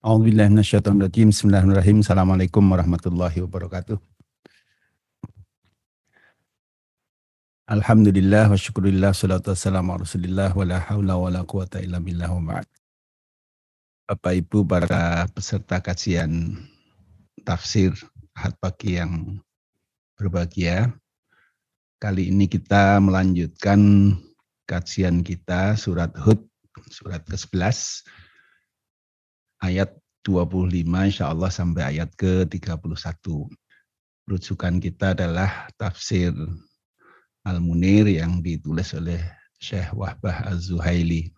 [0.00, 1.28] A'udzubillahiminasyaitonirrajim.
[1.28, 2.00] Bismillahirrahmanirrahim.
[2.00, 4.00] Assalamualaikum warahmatullahi wabarakatuh.
[7.68, 12.40] Alhamdulillah wa syukurillah salatu wassalamu rasulillah wa la hawla wa la quwata illa billah wa
[12.40, 12.68] ma'ad.
[14.08, 16.56] Bapak Ibu para peserta kajian
[17.44, 17.92] tafsir
[18.32, 19.36] Ahad pagi yang
[20.16, 20.96] berbahagia.
[22.00, 24.16] Kali ini kita melanjutkan
[24.64, 26.40] kajian kita surat Hud,
[26.88, 28.00] surat ke-11
[29.60, 29.92] ayat
[30.24, 33.48] 25 insya Allah sampai ayat ke-31.
[34.28, 36.32] Rujukan kita adalah tafsir
[37.44, 39.20] Al-Munir yang ditulis oleh
[39.56, 41.32] Syekh Wahbah Az-Zuhaili.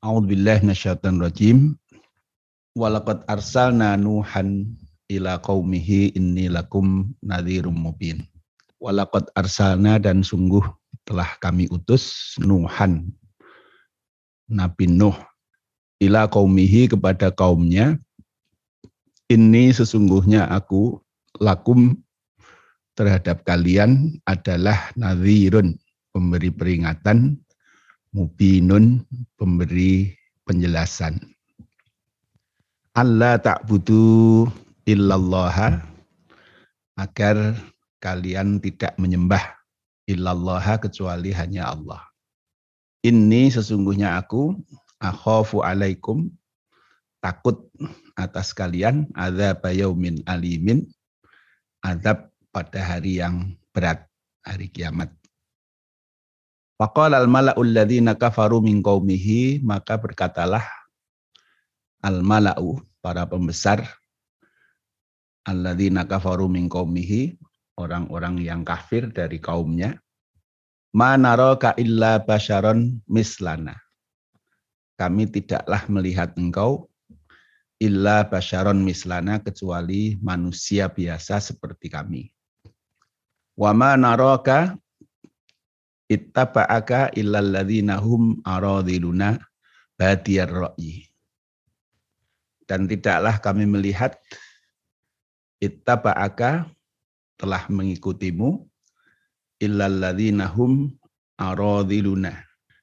[0.00, 0.70] A'udzubillahi
[1.18, 1.74] rajim.
[2.78, 4.70] Walaqad arsalna Nuhan
[5.10, 8.22] ila qaumihi inni lakum nadhirum mubin.
[8.78, 10.62] Walaqad arsalna dan sungguh
[11.04, 13.10] telah kami utus Nuhan
[14.46, 15.29] Nabi Nuh
[16.00, 18.00] ila kaumihi kepada kaumnya
[19.30, 20.98] ini sesungguhnya aku
[21.38, 22.00] lakum
[22.98, 25.78] terhadap kalian adalah nadhirun
[26.10, 27.38] pemberi peringatan
[28.10, 29.06] mubinun
[29.38, 30.16] pemberi
[30.48, 31.20] penjelasan
[32.90, 34.50] Allah tak butuh
[34.82, 35.78] illallah
[36.98, 37.54] agar
[38.02, 39.40] kalian tidak menyembah
[40.10, 42.02] illallah kecuali hanya Allah.
[43.00, 44.58] Ini sesungguhnya aku
[45.00, 46.28] akhafu alaikum.
[47.24, 47.66] Takut
[48.14, 49.08] atas kalian.
[49.16, 50.86] Azab yaumin alimin.
[51.80, 54.04] Azab pada hari yang berat
[54.44, 55.08] hari kiamat.
[56.76, 59.64] Faqala al-mala'ul ladzina kafaru min qaumihi.
[59.64, 60.64] Maka berkatalah
[62.04, 63.84] al-mala'u para pembesar
[65.48, 67.36] alladzina kafaru min qaumihi
[67.80, 69.96] orang-orang yang kafir dari kaumnya
[70.92, 73.78] ma naraka illa basyaron mislana
[75.00, 76.84] kami tidaklah melihat engkau
[77.80, 82.28] illa basyaron mislana kecuali manusia biasa seperti kami.
[83.56, 84.76] Wa ma naraka
[86.04, 89.40] ittaba'aka illal ladzina hum aradhiluna
[89.96, 91.08] badiyar ra'yi.
[92.68, 94.20] Dan tidaklah kami melihat
[95.64, 96.68] ittaba'aka
[97.40, 98.68] telah mengikutimu
[99.64, 100.92] illal ladzina hum
[101.40, 102.36] aradhiluna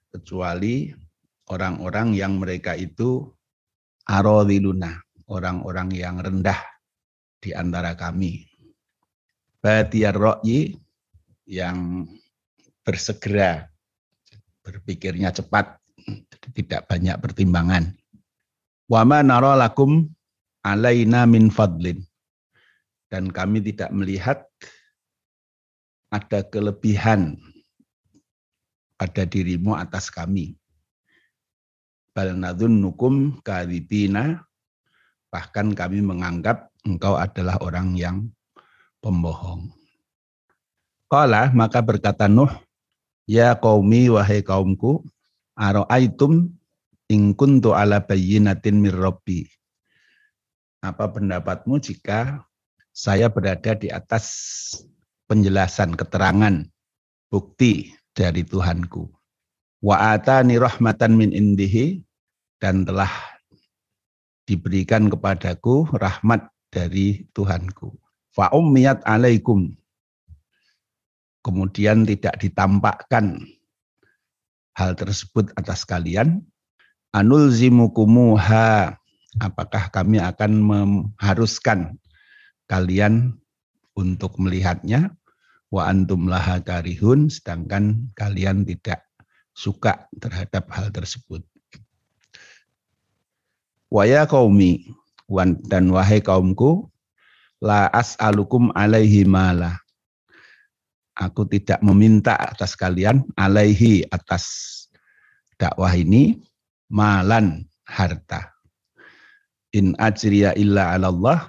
[0.09, 0.97] kecuali
[1.47, 3.23] orang-orang yang mereka itu
[4.07, 4.99] arodiluna,
[5.31, 6.59] orang-orang yang rendah
[7.39, 8.47] di antara kami.
[9.57, 10.77] Batiyar ro'yi
[11.47, 12.07] yang
[12.83, 13.67] bersegera,
[14.63, 15.79] berpikirnya cepat,
[16.55, 17.91] tidak banyak pertimbangan.
[18.87, 20.07] Wama naro lakum
[20.63, 21.99] alaina min fadlin.
[23.07, 24.43] Dan kami tidak melihat
[26.11, 27.39] ada kelebihan
[28.99, 30.59] pada dirimu atas kami
[32.17, 34.41] bal nadhunnukum kadhibina
[35.29, 38.33] bahkan kami menganggap engkau adalah orang yang
[39.05, 39.69] pembohong.
[41.05, 42.49] Qala maka berkata Nuh,
[43.29, 45.05] ya qaumi wahai kaumku,
[45.53, 46.57] aro'aitum
[47.05, 49.45] in kuntu ala bayyinatin mir rabbi.
[50.81, 52.41] Apa pendapatmu jika
[52.89, 54.25] saya berada di atas
[55.29, 56.65] penjelasan keterangan
[57.29, 59.05] bukti dari Tuhanku.
[59.85, 62.06] Wa atani rahmatan min indihi
[62.57, 63.09] dan telah
[64.47, 67.93] diberikan kepadaku rahmat dari Tuhanku.
[68.33, 69.73] Fa ummiyat alaikum.
[71.43, 73.39] Kemudian tidak ditampakkan
[74.75, 76.43] hal tersebut atas kalian.
[77.15, 78.99] Anul zimukumuha.
[79.37, 82.01] Apakah kami akan mengharuskan
[82.65, 83.37] kalian
[83.93, 85.13] untuk melihatnya?
[85.69, 87.31] Wa antum laha karihun.
[87.31, 89.07] Sedangkan kalian tidak
[89.57, 91.41] suka terhadap hal tersebut.
[93.87, 94.91] Waya kaumi
[95.71, 96.91] dan wahai kaumku
[97.63, 99.79] la as'alukum alaihi mala.
[101.17, 104.45] Aku tidak meminta atas kalian alaihi atas
[105.57, 106.37] dakwah ini
[106.91, 108.53] malan harta.
[109.73, 111.39] In ajriya illa ala Allah.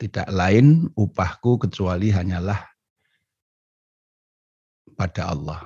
[0.00, 2.56] Tidak lain upahku kecuali hanyalah
[4.96, 5.60] pada Allah.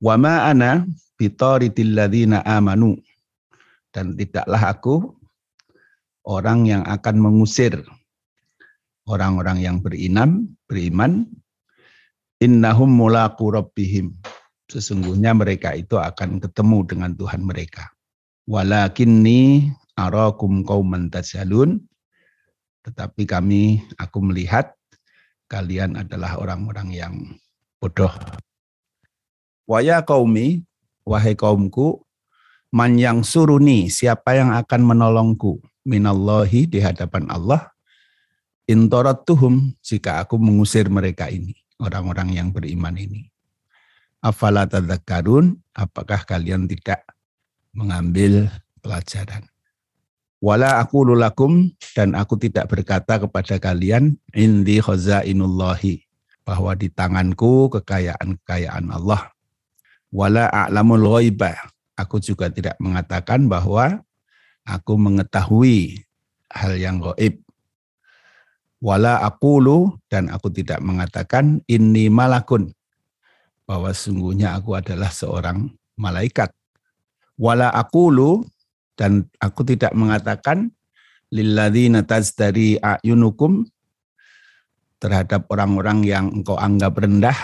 [0.00, 0.88] Wa ma ana
[1.20, 2.96] bitaridil ladzina amanu
[3.92, 5.12] dan tidaklah aku
[6.24, 7.84] orang yang akan mengusir
[9.06, 11.28] orang-orang yang beriman, beriman
[12.42, 14.16] innahum mulaqu rabbihim.
[14.70, 17.92] Sesungguhnya mereka itu akan ketemu dengan Tuhan mereka.
[18.48, 21.78] Walakinni arakum qauman tajalun.
[22.82, 24.74] Tetapi kami, aku melihat
[25.46, 27.14] kalian adalah orang-orang yang
[27.78, 28.10] bodoh.
[29.70, 30.66] Waya kaumi,
[31.06, 32.02] wahai kaumku,
[32.72, 37.72] Man yang suruni, siapa yang akan menolongku minallahi di hadapan Allah
[39.26, 43.28] tuhum jika aku mengusir mereka ini, orang-orang yang beriman ini.
[44.22, 47.02] Afala tadzakarun, apakah kalian tidak
[47.74, 48.48] mengambil
[48.80, 49.44] pelajaran?
[50.42, 56.02] Wala aku lulakum dan aku tidak berkata kepada kalian indi khazainullahi
[56.42, 59.30] bahwa di tanganku kekayaan-kekayaan Allah.
[60.10, 61.71] Wala a'lamul ghaibah.
[61.96, 64.00] Aku juga tidak mengatakan bahwa
[64.64, 66.02] aku mengetahui
[66.48, 67.40] hal yang gaib.
[68.82, 72.74] Wala aqulu dan aku tidak mengatakan ini malakun
[73.62, 76.50] bahwa sungguhnya aku adalah seorang malaikat.
[77.38, 78.42] Wala aqulu
[78.98, 80.74] dan aku tidak mengatakan
[81.30, 83.64] lilladzina tazdari ayunukum
[84.98, 87.34] terhadap orang-orang yang engkau anggap rendah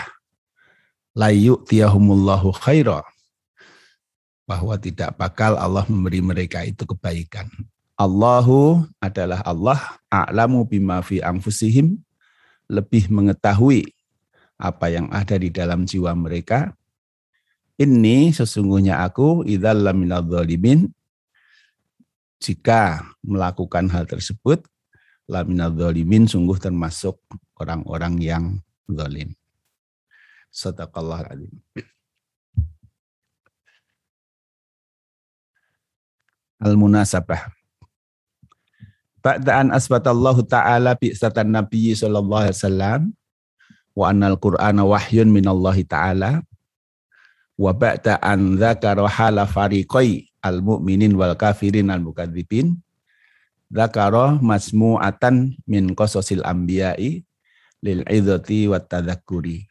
[1.17, 3.03] layu tiyahumullahu khaira
[4.49, 7.45] bahwa tidak bakal Allah memberi mereka itu kebaikan.
[7.93, 9.77] Allahu adalah Allah
[10.09, 12.01] a'lamu bima fi anfusihim
[12.65, 13.93] lebih mengetahui
[14.57, 16.73] apa yang ada di dalam jiwa mereka.
[17.77, 20.33] Ini sesungguhnya aku idzal laminadh
[22.41, 24.65] jika melakukan hal tersebut
[25.29, 25.77] laminadh
[26.25, 27.21] sungguh termasuk
[27.61, 28.43] orang-orang yang
[28.89, 29.37] zalim.
[30.49, 31.53] Sadaqallah alim.
[36.59, 37.55] Al-munasabah.
[39.19, 43.01] Ba'da'an asbatallahu ta'ala bi'satan Nabi sallallahu alaihi wasallam
[43.95, 46.39] wa annal Qur'ana wahyun minallahi ta'ala
[47.59, 52.79] wa ba'da'an dzakara hala fariqai al-mu'minin wal kafirin al-mukadzibin
[53.67, 57.23] dzakara masmu'atan min qasasil anbiya'i
[57.83, 59.67] lil idzati wat tadzakkuri.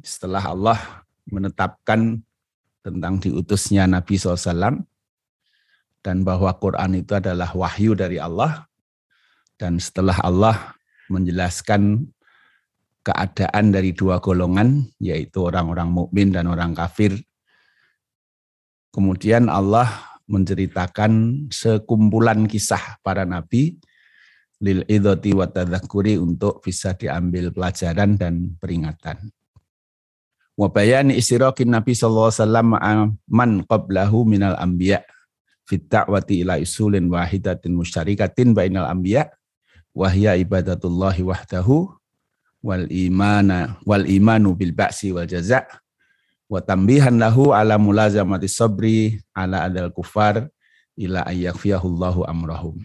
[0.00, 0.80] Setelah Allah
[1.28, 2.24] menetapkan
[2.80, 4.88] tentang diutusnya Nabi SAW
[6.00, 8.64] dan bahwa Quran itu adalah wahyu dari Allah.
[9.60, 10.56] Dan setelah Allah
[11.12, 12.08] menjelaskan
[13.04, 17.20] keadaan dari dua golongan yaitu orang-orang mukmin dan orang kafir.
[18.90, 19.88] Kemudian Allah
[20.24, 23.76] menceritakan sekumpulan kisah para nabi.
[24.60, 29.32] Lil idoti wa tadhakuri untuk bisa diambil pelajaran dan peringatan.
[30.52, 30.68] Wa
[31.16, 32.68] istirakin Nabi sallallahu alaihi wasallam
[33.24, 34.60] man qablahu minal
[35.70, 39.30] fit ta'wati ila usulin wahidatin musyarikatin bainal anbiya
[39.94, 41.94] wa hiya ibadatullahi wahdahu
[42.66, 45.62] wal imana wal imanu bil ba'si wal jaza'
[46.50, 50.50] wa tambihan lahu ala mulazamati sabri ala adal kufar
[50.98, 52.82] ila ayyakfiyahullahu amrahum.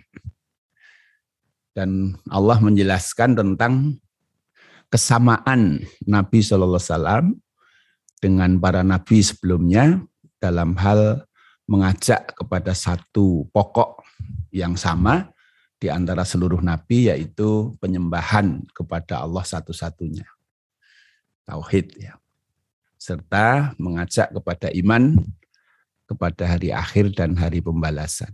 [1.74, 4.00] Dan Allah menjelaskan tentang
[4.88, 7.26] kesamaan Nabi Shallallahu Alaihi Wasallam
[8.24, 10.00] dengan para nabi sebelumnya
[10.40, 11.25] dalam hal
[11.66, 14.06] mengajak kepada satu pokok
[14.54, 15.30] yang sama
[15.82, 20.26] di antara seluruh nabi yaitu penyembahan kepada Allah satu-satunya.
[21.46, 22.18] Tauhid ya.
[22.96, 25.14] Serta mengajak kepada iman
[26.06, 28.34] kepada hari akhir dan hari pembalasan.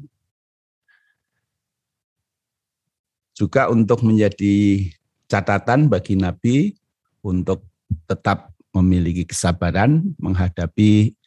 [3.42, 4.86] juga untuk menjadi
[5.26, 6.78] catatan bagi Nabi
[7.26, 7.66] untuk
[8.06, 11.18] tetap memiliki kesabaran menghadapi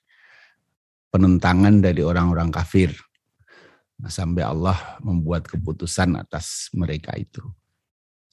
[1.15, 2.91] penentangan dari orang-orang kafir.
[4.03, 7.47] Nah, sampai Allah membuat keputusan atas mereka itu.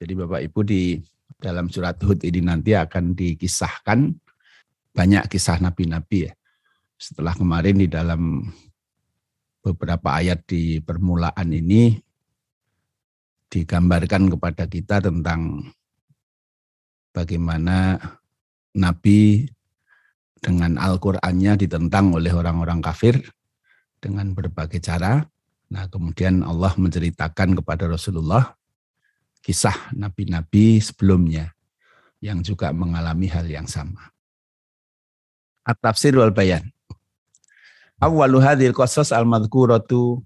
[0.01, 0.97] Jadi Bapak Ibu di
[1.37, 4.09] dalam surat Hud ini nanti akan dikisahkan
[4.97, 6.33] banyak kisah nabi-nabi ya.
[6.97, 8.49] Setelah kemarin di dalam
[9.61, 12.01] beberapa ayat di permulaan ini
[13.45, 15.69] digambarkan kepada kita tentang
[17.13, 18.01] bagaimana
[18.73, 19.45] Nabi
[20.41, 23.21] dengan Al-Qur'annya ditentang oleh orang-orang kafir
[24.01, 25.21] dengan berbagai cara.
[25.71, 28.57] Nah, kemudian Allah menceritakan kepada Rasulullah
[29.45, 31.53] kisah nabi-nabi sebelumnya
[32.19, 34.11] yang juga mengalami hal yang sama.
[35.61, 36.65] At-tafsir wal bayan.
[38.01, 40.25] Awwalu hadhil qasas al-madhkuratu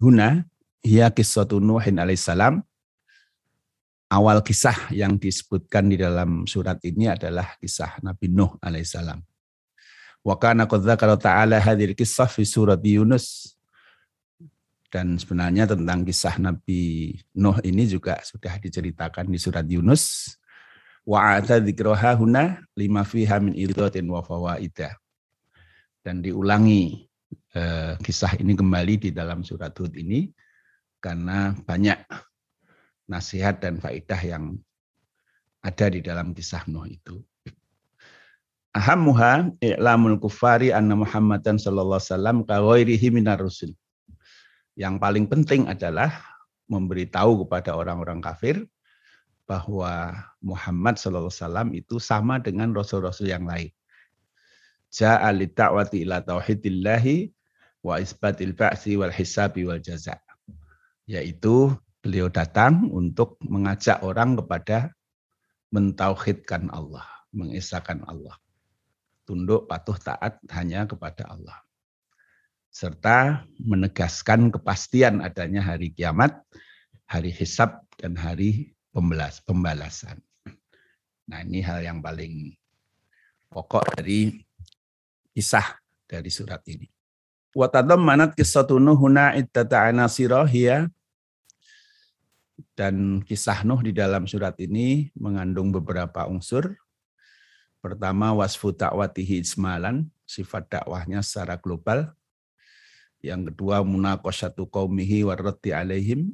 [0.00, 0.48] huna
[0.82, 2.58] Hiya kisatu Nuhin alaihissalam.
[4.12, 9.24] Awal kisah yang disebutkan di dalam surat ini adalah kisah Nabi Nuh alaihissalam.
[10.20, 13.56] Wa kana dzakara ta'ala hadhil kisah fi surat Yunus.
[14.92, 20.36] Dan sebenarnya tentang kisah Nabi Nuh ini juga sudah diceritakan di surat Yunus.
[21.08, 24.92] Wa ata dzikraha huna lima fiha min idhatin wa fawaida.
[26.04, 27.08] Dan diulangi
[27.56, 30.28] eh, kisah ini kembali di dalam surat Hud ini
[31.00, 32.28] karena banyak
[33.10, 34.58] nasihat dan faedah yang
[35.62, 37.22] ada di dalam kisah Nuh itu.
[38.72, 42.36] ahammuha i'lamul kufari anna Muhammadan sallallahu alaihi wasallam
[43.12, 43.76] minar rusul.
[44.72, 46.16] Yang paling penting adalah
[46.72, 48.64] memberitahu kepada orang-orang kafir
[49.44, 53.68] bahwa Muhammad sallallahu alaihi wasallam itu sama dengan rasul-rasul yang lain.
[54.88, 57.28] Ja'a li ta'wati ila tauhidillahi
[57.84, 60.16] wa isbatil ba'si wal hisabi wal jaza.
[61.04, 64.90] Yaitu beliau datang untuk mengajak orang kepada
[65.70, 68.36] mentauhidkan Allah, mengesahkan Allah
[69.24, 71.58] tunduk patuh taat hanya kepada Allah.
[72.72, 76.36] Serta menegaskan kepastian adanya hari kiamat,
[77.04, 80.20] hari hisab, dan hari pembalas, pembalasan.
[81.28, 82.56] Nah ini hal yang paling
[83.52, 84.40] pokok dari
[85.36, 86.88] kisah dari surat ini.
[87.52, 90.88] Watadammanat kisatu Nuhuna ittata anasirahiyya
[92.78, 96.76] dan kisah Nuh di dalam surat ini mengandung beberapa unsur
[97.82, 102.14] Pertama wasfu dakwatihi ismalan, sifat dakwahnya secara global.
[103.18, 106.30] Yang kedua munaqasyatu qaumihi warraddi alaihim,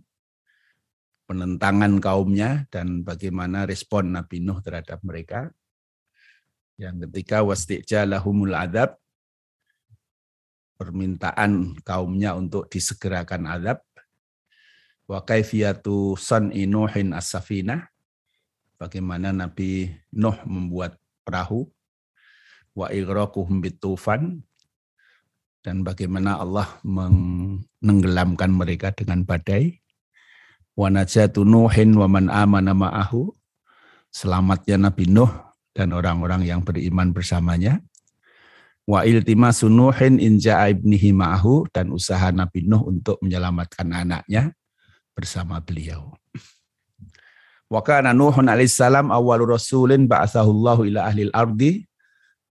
[1.25, 5.49] penentangan kaumnya dan bagaimana respon Nabi Nuh terhadap mereka.
[6.77, 9.01] Yang ketiga wastijalahumul adab,
[10.77, 13.81] permintaan kaumnya untuk disegerakan adab.
[15.09, 17.89] Wa kaifiyatu san'i Nuhin as-safinah,
[18.77, 21.65] bagaimana Nabi Nuh membuat perahu?
[22.77, 24.45] Wa ighraquhum bitufan?
[25.65, 29.81] Dan bagaimana Allah menenggelamkan mereka dengan badai?
[30.77, 33.33] Wa najatu nuhin wa man amana ma'ahu?
[34.13, 35.33] Selamatnya Nabi Nuh
[35.73, 37.81] dan orang-orang yang beriman bersamanya.
[38.85, 44.53] Wa iltimasu nuhin in ja'a ibnihi ma'ahu dan usaha Nabi Nuh untuk menyelamatkan anaknya
[45.19, 46.15] bersama beliau.
[47.67, 51.83] Wa kana Nuhun alaihissalam awwalu rasulin ba'athahu Allahu ila ahli al-ardi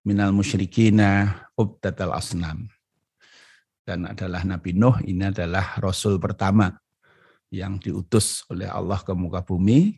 [0.04, 2.68] minal musyrikina ubtatal asnam.
[3.88, 6.76] Dan adalah Nabi Nuh ini adalah rasul pertama
[7.48, 9.96] yang diutus oleh Allah ke muka bumi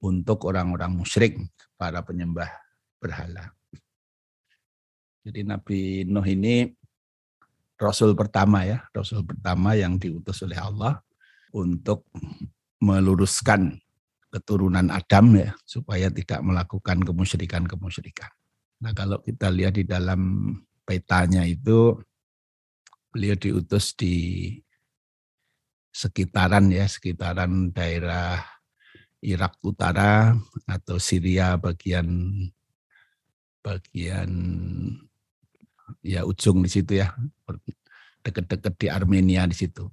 [0.00, 1.36] untuk orang-orang musyrik,
[1.76, 2.48] para penyembah
[2.96, 3.52] berhala.
[5.28, 6.72] Jadi Nabi Nuh ini
[7.76, 11.04] rasul pertama ya, rasul pertama yang diutus oleh Allah
[11.54, 12.10] untuk
[12.82, 13.78] meluruskan
[14.34, 18.28] keturunan Adam ya supaya tidak melakukan kemusyrikan-kemusyrikan.
[18.82, 20.50] Nah, kalau kita lihat di dalam
[20.82, 21.94] petanya itu
[23.14, 24.50] beliau diutus di
[25.94, 28.42] sekitaran ya, sekitaran daerah
[29.22, 30.34] Irak Utara
[30.66, 32.34] atau Syria bagian
[33.64, 34.30] bagian
[36.02, 37.14] ya ujung di situ ya,
[38.26, 39.88] dekat-dekat di Armenia di situ.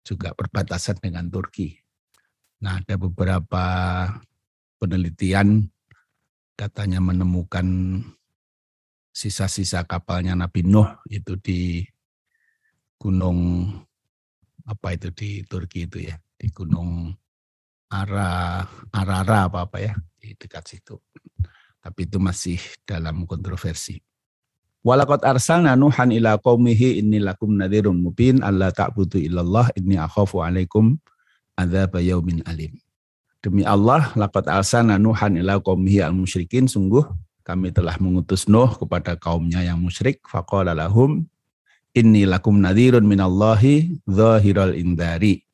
[0.00, 1.76] Juga perbatasan dengan Turki.
[2.60, 3.64] Nah, ada beberapa
[4.80, 5.68] penelitian
[6.56, 7.64] katanya menemukan
[9.10, 11.84] sisa-sisa kapalnya Nabi Nuh itu di
[13.00, 13.64] gunung
[14.68, 17.12] apa itu di Turki itu ya, di gunung
[17.90, 18.62] Ara
[18.94, 21.00] Arara apa apa ya di dekat situ.
[21.80, 23.96] Tapi itu masih dalam kontroversi.
[24.80, 30.96] Walakot arsalna Nuhan ila qaumihi inni lakum nadhirun mubin alla ta'budu illallah inni akhafu alaikum
[31.52, 32.80] adzab yaumin alim.
[33.44, 37.04] Demi Allah, laqad alsana Nuhan ila qaumihi al-musyrikin, sungguh
[37.44, 41.24] kami telah mengutus Nuh kepada kaumnya yang musyrik, faqala lahum
[41.96, 45.44] inni lakum nadhirun minallahi zahiral indari.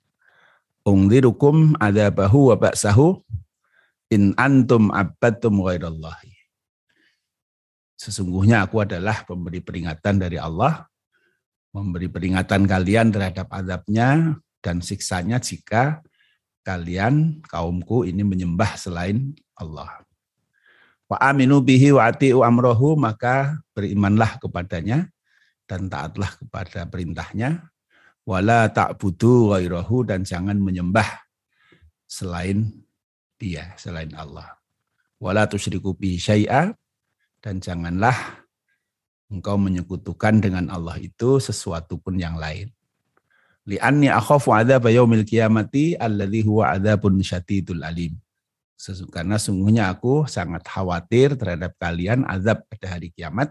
[0.87, 3.19] Ungdirukum adzabahu wa ba'sahu
[4.15, 6.36] in antum abadtum ghairallahi.
[7.97, 10.85] Sesungguhnya aku adalah pemberi peringatan dari Allah,
[11.73, 16.05] memberi peringatan kalian terhadap azabnya dan siksanya jika
[16.61, 20.05] kalian kaumku ini menyembah selain Allah.
[21.07, 25.09] Wa aminu bihi wa ati'u amrohu maka berimanlah kepadanya
[25.65, 27.65] dan taatlah kepada perintahnya.
[28.27, 31.07] Wala ta'budu ghairahu dan jangan menyembah
[32.11, 32.75] selain
[33.39, 34.59] dia, selain Allah.
[35.23, 36.75] Wala tusyriku bihi syai'a
[37.47, 38.43] dan janganlah
[39.31, 42.75] engkau menyekutukan dengan Allah itu sesuatu pun yang lain
[43.67, 48.15] li'anni akhafu adzab yaumil qiyamati alladzi huwa adzabun syadidul alim.
[49.11, 53.51] Karena sungguhnya aku sangat khawatir terhadap kalian azab pada hari kiamat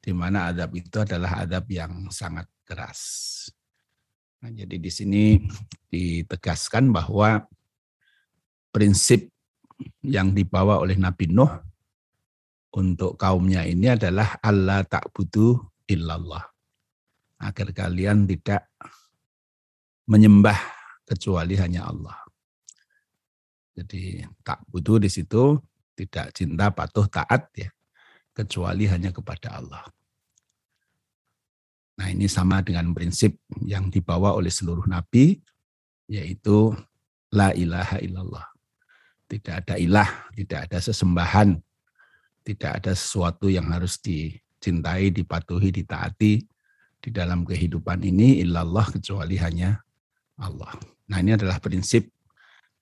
[0.00, 3.00] di mana azab itu adalah azab yang sangat keras.
[4.40, 5.40] Nah, jadi di sini
[5.88, 7.44] ditegaskan bahwa
[8.72, 9.28] prinsip
[10.00, 11.52] yang dibawa oleh Nabi Nuh
[12.74, 15.54] untuk kaumnya ini adalah Allah tak butuh
[15.86, 16.42] illallah
[17.38, 18.66] agar kalian tidak
[20.10, 20.58] menyembah
[21.06, 22.18] kecuali hanya Allah.
[23.74, 25.58] Jadi tak butuh di situ
[25.94, 27.70] tidak cinta, patuh, taat ya,
[28.34, 29.84] kecuali hanya kepada Allah.
[31.94, 35.38] Nah ini sama dengan prinsip yang dibawa oleh seluruh nabi,
[36.10, 36.74] yaitu
[37.30, 38.46] la ilaha illallah.
[39.30, 41.54] Tidak ada ilah, tidak ada sesembahan,
[42.44, 46.32] tidak ada sesuatu yang harus dicintai, dipatuhi, ditaati
[47.00, 49.80] di dalam kehidupan ini illallah kecuali hanya
[50.36, 50.76] Allah.
[51.08, 52.08] Nah ini adalah prinsip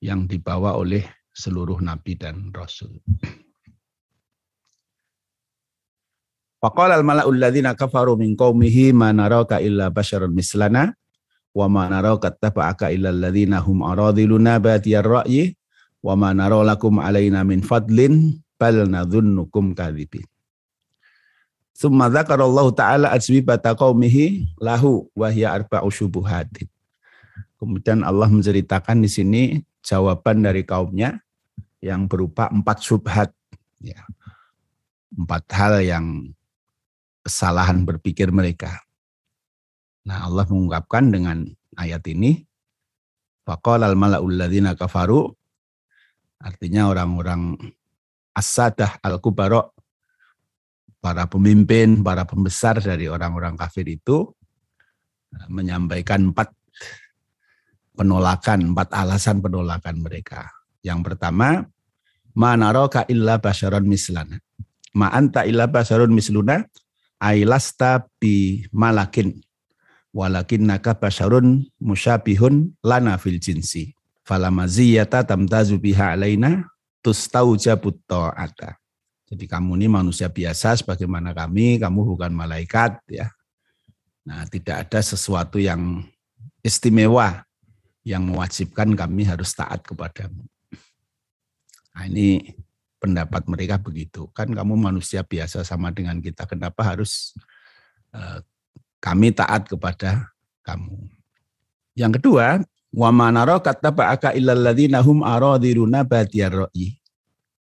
[0.03, 2.99] yang dibawa oleh seluruh nabi dan rasul.
[6.63, 10.95] Faqala al-mala'ul ladzina kafaru min qaumihi ma naraka illa basyaran mislana
[11.51, 15.59] wa ma naraka taba'aka illa alladzina hum aradiluna batiyar ra'yi
[16.03, 20.23] wa ma nara lakum alaina min fadlin bal nadhunnukum kadzibin.
[21.75, 26.71] Summa dzakara Allah taala asbibata qaumihi lahu wa hiya arba'u syubuhatin.
[27.59, 29.43] Kemudian Allah menceritakan di sini
[29.83, 31.19] jawaban dari kaumnya
[31.83, 33.35] yang berupa empat syubhat
[33.83, 33.99] ya.
[35.11, 36.31] Empat hal yang
[37.27, 38.79] kesalahan berpikir mereka.
[40.07, 42.47] Nah, Allah mengungkapkan dengan ayat ini
[43.43, 44.39] faqala al mala'ul
[44.79, 45.35] kafaru
[46.43, 47.59] artinya orang-orang
[48.33, 49.69] asadah al-kubara
[51.03, 54.33] para pemimpin, para pembesar dari orang-orang kafir itu
[55.35, 56.53] eh, menyampaikan empat
[57.93, 60.49] penolakan, empat alasan penolakan mereka.
[60.81, 61.67] Yang pertama,
[62.33, 64.41] manaraka illa basyaron mislana.
[64.93, 66.65] Ma anta illa basyaron misluna
[67.23, 69.41] ailasta bi malakin
[70.13, 73.97] walakin naka basyarun musyabihun lana fil jinsi
[74.29, 76.69] falamaziyata tamtazu biha alaina
[77.03, 78.79] tustaujabut ta'ata
[79.29, 83.29] jadi kamu ini manusia biasa sebagaimana kami kamu bukan malaikat ya
[84.23, 86.07] nah tidak ada sesuatu yang
[86.63, 87.43] istimewa
[88.07, 90.47] yang mewajibkan kami harus taat kepadamu
[91.93, 92.55] nah ini
[93.03, 94.31] pendapat mereka begitu.
[94.31, 96.47] Kan kamu manusia biasa sama dengan kita.
[96.47, 97.35] Kenapa harus
[98.15, 98.39] uh,
[99.03, 100.31] kami taat kepada
[100.63, 101.11] kamu?
[101.99, 102.63] Yang kedua,
[102.95, 106.95] wa manaro kattaba'aka illal ladzina hum aradiruna badiyar ra'i.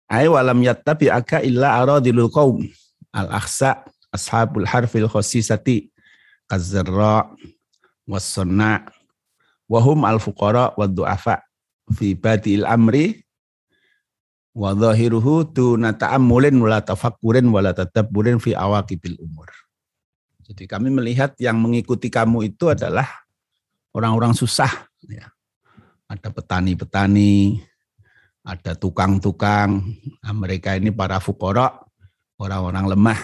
[0.08, 2.64] Ai walam yattabi'aka illa aradilul qaum.
[3.12, 5.92] Al-akhsa ashabul harfil khosisati
[6.48, 7.28] kazzarra
[8.08, 8.88] was-sunna
[9.68, 11.44] wa hum al-fuqara wad du'afa
[11.92, 13.20] fi badil amri
[14.56, 19.52] wa dhahiruhu tuna ta'ammulin wala tafakkurin wala tadabburin fi awaqibil umur.
[20.48, 23.06] Jadi kami melihat yang mengikuti kamu itu adalah
[23.92, 24.72] orang-orang susah
[25.12, 25.28] ya.
[26.08, 27.60] Ada petani-petani,
[28.48, 29.84] ada tukang-tukang,
[30.24, 31.84] nah, mereka ini para fukara,
[32.40, 33.20] orang-orang lemah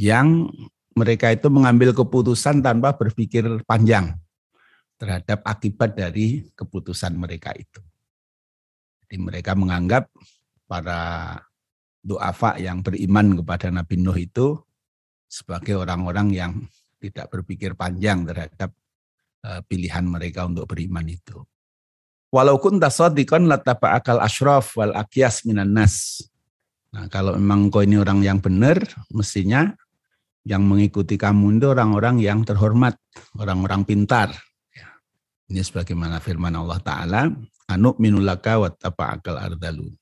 [0.00, 0.48] yang
[0.96, 4.16] mereka itu mengambil keputusan tanpa berpikir panjang
[4.96, 7.80] terhadap akibat dari keputusan mereka itu.
[9.04, 10.08] Jadi mereka menganggap
[10.64, 11.36] para
[12.00, 14.56] duafa yang beriman kepada Nabi Nuh itu
[15.28, 16.52] sebagai orang-orang yang
[16.96, 18.72] tidak berpikir panjang terhadap
[19.44, 21.44] uh, pilihan mereka untuk beriman itu.
[22.32, 26.24] Walau kunta sadiqan latapa akal ashraf wal akyas minan nas.
[26.88, 28.80] Nah, kalau memang kau ini orang yang benar,
[29.12, 29.68] mestinya
[30.48, 32.96] yang mengikuti kamu itu orang-orang yang terhormat,
[33.36, 34.32] orang-orang pintar.
[34.72, 34.88] Ya.
[35.52, 37.20] Ini sebagaimana firman Allah Ta'ala,
[37.68, 38.68] anu minulaka wa
[39.12, 39.92] akal ardalu.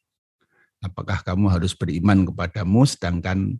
[0.81, 3.59] Apakah kamu harus beriman kepadamu sedangkan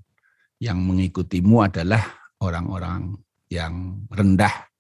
[0.63, 2.07] yang mengikutimu adalah
[2.39, 3.19] orang-orang
[3.51, 4.71] yang rendah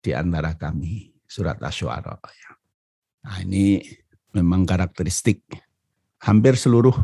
[0.00, 1.12] di antara kami.
[1.32, 2.20] Surat Asy'ara.
[3.22, 3.78] Nah, ini
[4.34, 5.42] memang karakteristik
[6.22, 6.94] hampir seluruh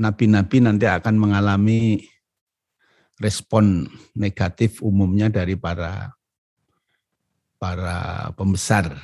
[0.00, 2.04] nabi-nabi nanti akan mengalami
[3.20, 3.84] respon
[4.16, 6.16] negatif umumnya dari para
[7.60, 8.96] para pembesar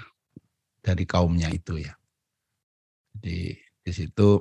[0.80, 1.92] dari kaumnya itu ya.
[3.12, 4.40] Jadi di situ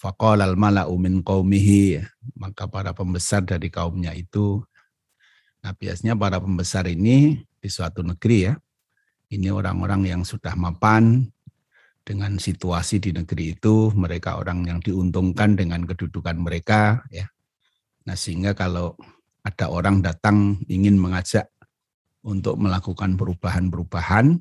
[0.00, 2.02] faqala al mala'u min qaumihi
[2.34, 4.64] maka para pembesar dari kaumnya itu
[5.60, 8.54] nah biasanya para pembesar ini di suatu negeri ya
[9.30, 11.30] ini orang-orang yang sudah mapan
[12.02, 17.30] dengan situasi di negeri itu mereka orang yang diuntungkan dengan kedudukan mereka ya
[18.04, 18.98] nah sehingga kalau
[19.46, 21.48] ada orang datang ingin mengajak
[22.20, 24.36] untuk melakukan perubahan-perubahan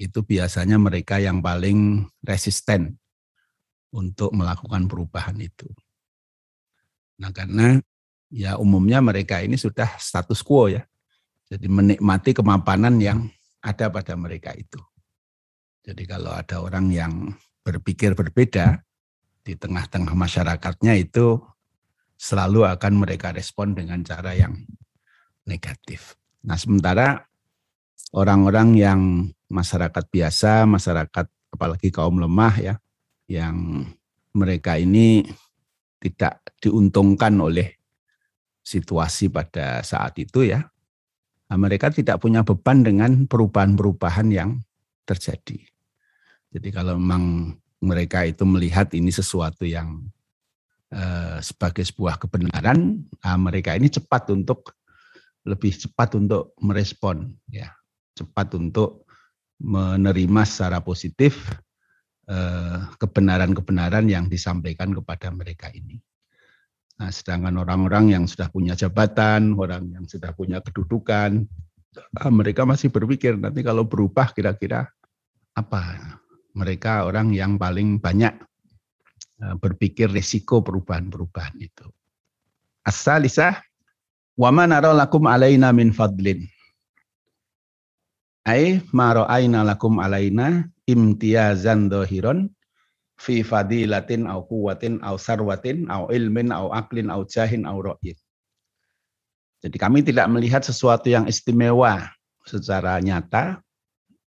[0.00, 2.96] itu biasanya mereka yang paling resisten
[3.90, 5.68] untuk melakukan perubahan itu.
[7.20, 7.82] Nah karena
[8.32, 10.82] ya umumnya mereka ini sudah status quo ya.
[11.50, 13.26] Jadi menikmati kemapanan yang
[13.60, 14.80] ada pada mereka itu.
[15.84, 17.12] Jadi kalau ada orang yang
[17.64, 18.80] berpikir berbeda
[19.40, 21.40] di tengah-tengah masyarakatnya itu
[22.20, 24.52] selalu akan mereka respon dengan cara yang
[25.48, 26.20] negatif.
[26.44, 27.24] Nah sementara
[28.12, 29.00] orang-orang yang
[29.48, 32.74] masyarakat biasa, masyarakat apalagi kaum lemah ya,
[33.24, 33.88] yang
[34.36, 35.26] mereka ini
[36.00, 37.80] tidak diuntungkan oleh
[38.60, 40.68] situasi pada saat itu ya.
[41.50, 44.62] Nah, mereka tidak punya beban dengan perubahan-perubahan yang
[45.02, 45.58] terjadi.
[46.54, 50.06] Jadi kalau memang mereka itu melihat ini sesuatu yang
[50.94, 54.78] eh, sebagai sebuah kebenaran, nah, mereka ini cepat untuk
[55.42, 57.74] lebih cepat untuk merespon, ya,
[58.14, 59.10] cepat untuk
[59.58, 61.50] menerima secara positif
[62.30, 65.98] eh, kebenaran-kebenaran yang disampaikan kepada mereka ini.
[67.00, 71.48] Nah, sedangkan orang-orang yang sudah punya jabatan, orang yang sudah punya kedudukan,
[72.20, 74.84] ah, mereka masih berpikir nanti kalau berubah kira-kira
[75.56, 75.96] apa?
[76.52, 78.36] Mereka orang yang paling banyak
[79.40, 81.88] ah, berpikir risiko perubahan-perubahan itu.
[82.84, 83.64] As-salisah
[84.36, 86.44] alaina min fadlin.
[88.44, 92.52] Ai ma ra'aina lakum alaina imtiyazan dhahiran
[93.20, 98.16] fi fadilatin au kuwatin au sarwatin au ilmin au aklin au jahin au ro'yin.
[99.60, 102.08] Jadi kami tidak melihat sesuatu yang istimewa
[102.48, 103.60] secara nyata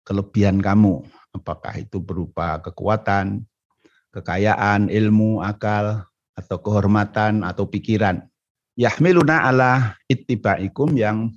[0.05, 1.01] kelebihan kamu.
[1.33, 3.41] Apakah itu berupa kekuatan,
[4.13, 6.05] kekayaan, ilmu, akal,
[6.37, 8.21] atau kehormatan, atau pikiran.
[8.77, 11.33] Yahmiluna ala ittibaikum yang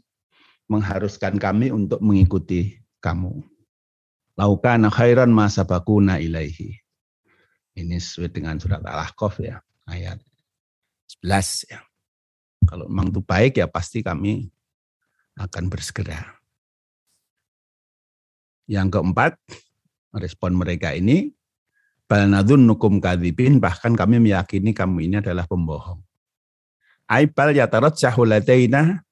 [0.68, 3.40] mengharuskan kami untuk mengikuti kamu.
[4.36, 6.85] Laukana khairan ma sabakuna ilaihi.
[7.76, 10.16] Ini sesuai dengan surat Al-Ahqaf ya, ayat
[11.20, 11.80] 11 ya.
[12.64, 14.48] Kalau memang itu baik ya pasti kami
[15.36, 16.40] akan bersegera.
[18.66, 19.36] Yang keempat,
[20.16, 21.30] respon mereka ini,
[22.08, 26.00] balnadun nukum kadibin, bahkan kami meyakini kamu ini adalah pembohong.
[27.06, 29.04] Aibal yatarot syahuladaina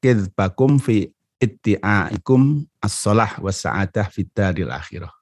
[0.00, 5.19] kidbakum fi itti'aikum as-salah wa sa'adah fid akhirah.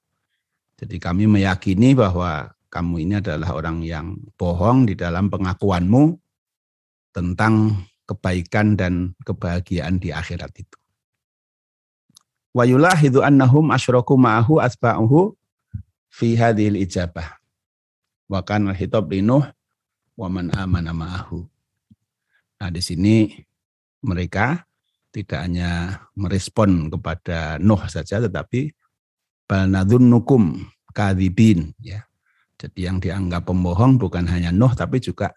[0.79, 6.15] Jadi kami meyakini bahwa kamu ini adalah orang yang bohong di dalam pengakuanmu
[7.11, 10.77] tentang kebaikan dan kebahagiaan di akhirat itu.
[12.55, 15.35] Wa yulahidu annahum asyraku ma'ahu asba'uhu
[16.07, 17.37] fi hadhil ijabah.
[18.31, 19.43] Wa kana hitab linuh
[20.15, 21.43] wa man amana ma'ahu.
[22.63, 23.35] Nah, di sini
[23.99, 24.63] mereka
[25.11, 28.78] tidak hanya merespon kepada Nuh saja tetapi
[29.49, 30.61] balnadunnukum
[30.93, 32.05] kadibin ya.
[32.59, 35.33] Jadi yang dianggap pembohong bukan hanya Nuh tapi juga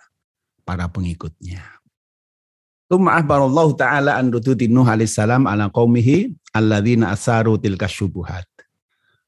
[0.68, 1.64] para pengikutnya.
[2.90, 8.44] Tumma ahbarallahu ta'ala an rududi Nuh alaihissalam ala qaumihi alladzina asaru tilka syubuhat.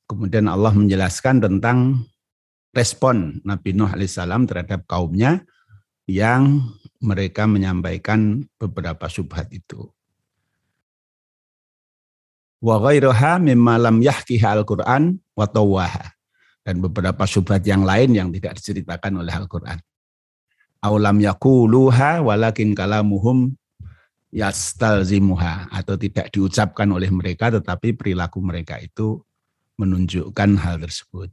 [0.05, 2.05] Kemudian Allah menjelaskan tentang
[2.75, 5.47] respon Nabi Nuh alaihissalam terhadap kaumnya
[6.05, 6.61] yang
[7.01, 9.94] mereka menyampaikan beberapa syubhat itu
[12.65, 16.17] wa ghairaha mimma lam yahkiha Al-Qur'an wa tawaha.
[16.65, 19.77] Dan beberapa syubhat yang lain yang tidak diceritakan oleh Al-Qur'an.
[20.81, 23.53] Aulam yakuluha walakin kalamuhum
[24.33, 29.21] yastalzimuha atau tidak diucapkan oleh mereka tetapi perilaku mereka itu
[29.77, 31.29] menunjukkan hal tersebut.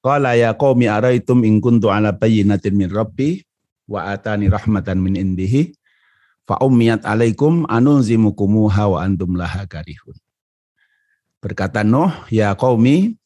[0.00, 3.42] Qala ya qaumi araitum in kuntu ala bayyinatin min rabbi
[3.86, 5.74] wa atani rahmatan min indihi
[6.46, 10.14] fa ummiyat alaikum anunzimukumuha wa antum laha karihun.
[11.42, 13.18] Berkata Nuh, ya qaumi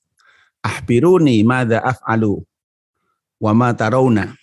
[0.65, 2.41] ahbiruni madza af'alu
[3.39, 4.35] wa ma tarawna.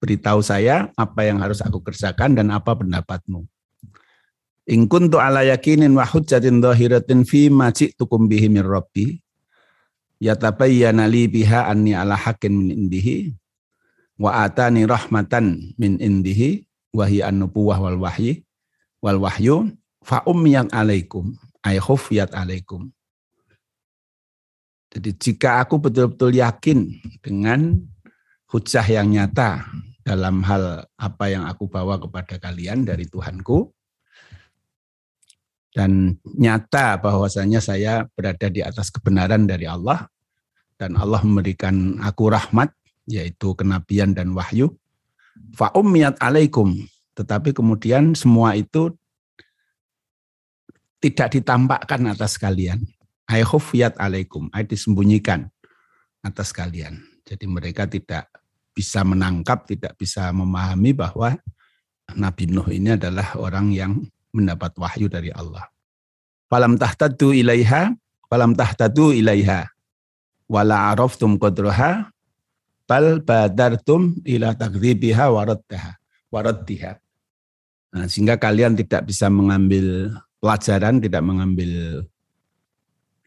[0.00, 3.48] Beritahu saya apa yang harus aku kerjakan dan apa pendapatmu.
[4.68, 9.20] In kuntu ala yakinin wa hujjatin dhahiratin fi ma ji'tukum bihi min rabbi
[10.24, 13.32] yatabayyana li biha anni ala haqqin min indihi
[14.16, 18.46] wa atani rahmatan min indihi wahyi an-nubuwah wal wahyi
[19.02, 21.34] wal wahyu fa ummiyat alaikum
[21.66, 22.88] ay khufiyat alaikum.
[24.94, 26.86] Jadi jika aku betul-betul yakin
[27.18, 27.74] dengan
[28.46, 29.66] hujah yang nyata
[30.06, 33.74] dalam hal apa yang aku bawa kepada kalian dari Tuhanku,
[35.74, 40.06] dan nyata bahwasanya saya berada di atas kebenaran dari Allah,
[40.78, 42.70] dan Allah memberikan aku rahmat,
[43.10, 44.70] yaitu kenabian dan wahyu,
[45.54, 46.74] fa ummiyat alaikum.
[47.14, 48.90] Tetapi kemudian semua itu
[50.98, 52.82] tidak ditampakkan atas kalian.
[53.24, 55.48] Ay khufiyat alaikum ay disembunyikan
[56.20, 57.00] atas kalian.
[57.24, 58.28] Jadi mereka tidak
[58.74, 61.38] bisa menangkap tidak bisa memahami bahwa
[62.12, 64.02] Nabi Nuh ini adalah orang yang
[64.34, 65.64] mendapat wahyu dari Allah.
[66.50, 67.94] Falam tahtadu ilaiha
[68.28, 69.70] falam tahtadu ilaiha
[70.50, 72.10] wala araftum qadraha
[72.84, 75.96] bal badartum ila takdzibiha waraddaha
[76.28, 76.98] waraddiha.
[77.94, 80.10] Nah, sehingga kalian tidak bisa mengambil
[80.42, 82.02] pelajaran, tidak mengambil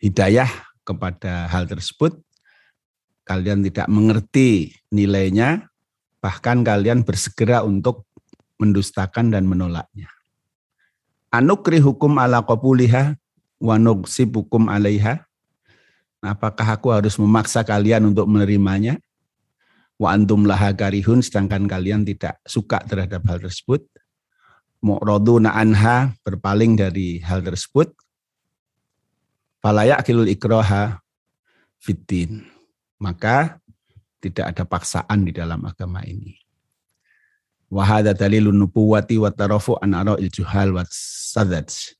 [0.03, 0.51] hidayah
[0.83, 2.19] kepada hal tersebut.
[3.27, 5.67] kalian tidak mengerti nilainya,
[6.23, 8.07] bahkan kalian bersegera untuk
[8.55, 10.07] mendustakan dan menolaknya.
[11.27, 13.19] Anukri hukum ala qabuliha
[13.59, 15.27] wa hukum alaiha.
[16.23, 18.95] Apakah aku harus memaksa kalian untuk menerimanya?
[19.97, 23.81] Wa antum laha karihun, sedangkan kalian tidak suka terhadap hal tersebut.
[24.85, 27.89] Mu'raduna anha, berpaling dari hal tersebut.
[29.57, 31.01] Falaya akilul ikroha
[31.81, 32.45] fitin.
[33.01, 33.57] Maka
[34.21, 36.37] tidak ada paksaan di dalam agama ini.
[37.67, 41.97] Wahada dalilun nubuwati wa tarafu an il juhal wa sadats.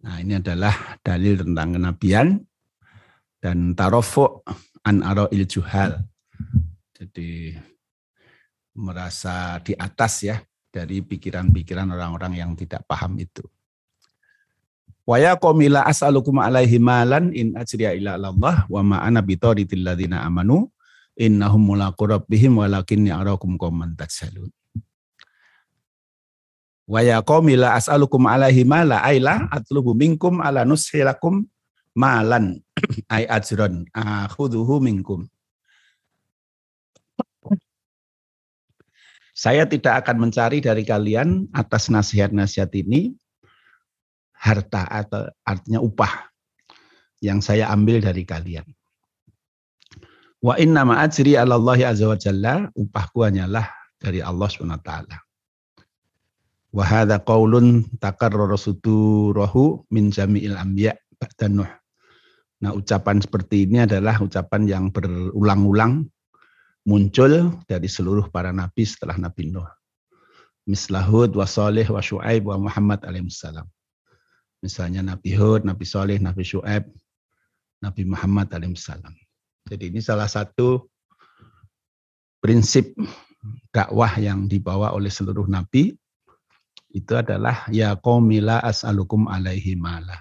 [0.00, 2.40] Nah ini adalah dalil tentang kenabian
[3.42, 4.46] dan tarofu
[4.86, 5.02] an
[5.34, 5.98] il juhal.
[6.98, 7.54] Jadi
[8.74, 10.42] merasa di atas ya
[10.74, 13.46] dari pikiran-pikiran orang-orang yang tidak paham itu.
[15.06, 20.26] Wa ya qomila as'alukum alaihi malan in ajriya ila Allah wa ma ana bitaridil ladzina
[20.26, 20.68] amanu
[21.16, 24.50] innahum mulaqu rabbihim walakinni arakum qauman tajhalun.
[26.88, 31.44] Wa ya qaumi la as'alukum alaihi mala aila atlubu minkum ala nushilakum
[31.92, 32.58] malan
[33.12, 35.28] ay ajron akhudhuhu minkum.
[39.38, 43.14] Saya tidak akan mencari dari kalian atas nasihat-nasihat ini
[44.34, 46.26] harta atau artinya upah
[47.22, 48.66] yang saya ambil dari kalian.
[50.42, 53.70] Wa inna ma ajri ala Allah azza wa jalla upahku hanyalah
[54.02, 55.16] dari Allah Subhanahu wa taala.
[56.74, 58.58] Wa hadza qaulun takarrara
[59.94, 61.70] min jami'il anbiya ba'da Nuh.
[62.58, 66.10] Nah, ucapan seperti ini adalah ucapan yang berulang-ulang
[66.88, 69.68] muncul dari seluruh para nabi setelah Nabi Nuh.
[70.64, 73.68] Mislahud wa Salih wa Shu'aib wa Muhammad alaihissalam.
[74.64, 76.88] Misalnya Nabi Hud, Nabi Saleh, Nabi Shu'aib,
[77.84, 79.12] Nabi Muhammad alaihissalam.
[79.68, 80.88] Jadi ini salah satu
[82.40, 82.96] prinsip
[83.68, 85.92] dakwah yang dibawa oleh seluruh nabi
[86.88, 90.16] itu adalah ya qaumila as'alukum alaihi mala.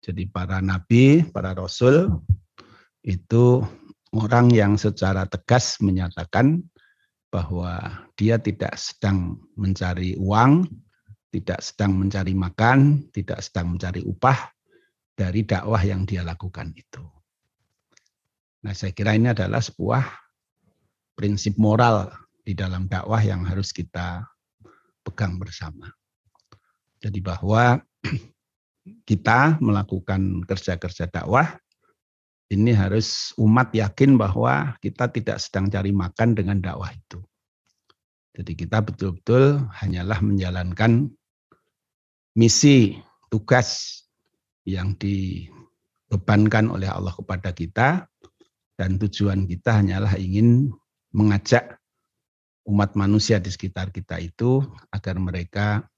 [0.00, 2.24] Jadi para nabi, para rasul
[3.04, 3.60] itu
[4.14, 6.64] orang yang secara tegas menyatakan
[7.28, 10.64] bahwa dia tidak sedang mencari uang,
[11.28, 14.48] tidak sedang mencari makan, tidak sedang mencari upah
[15.12, 17.04] dari dakwah yang dia lakukan itu.
[18.64, 20.02] Nah, saya kira ini adalah sebuah
[21.12, 22.08] prinsip moral
[22.42, 24.24] di dalam dakwah yang harus kita
[25.04, 25.92] pegang bersama.
[26.98, 27.76] Jadi bahwa
[29.08, 31.60] kita melakukan kerja-kerja dakwah
[32.48, 37.20] ini harus umat yakin bahwa kita tidak sedang cari makan dengan dakwah itu.
[38.32, 41.12] Jadi kita betul-betul hanyalah menjalankan
[42.38, 42.96] misi,
[43.28, 44.00] tugas
[44.64, 48.08] yang dibebankan oleh Allah kepada kita
[48.78, 50.72] dan tujuan kita hanyalah ingin
[51.12, 51.76] mengajak
[52.68, 55.88] umat manusia di sekitar kita itu agar mereka